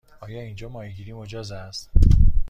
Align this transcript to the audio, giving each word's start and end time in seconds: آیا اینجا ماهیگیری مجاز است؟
آیا 0.21 0.41
اینجا 0.41 0.69
ماهیگیری 0.69 1.13
مجاز 1.13 1.51
است؟ 1.51 1.89